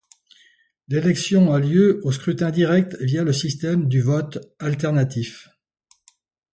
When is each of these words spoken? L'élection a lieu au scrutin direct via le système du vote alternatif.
L'élection 0.87 1.53
a 1.53 1.59
lieu 1.59 1.99
au 2.03 2.11
scrutin 2.11 2.49
direct 2.49 2.95
via 3.01 3.23
le 3.23 3.33
système 3.33 3.87
du 3.87 4.01
vote 4.01 4.39
alternatif. 4.57 5.47